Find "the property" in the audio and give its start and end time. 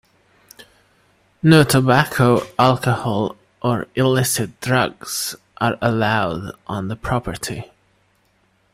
6.87-7.69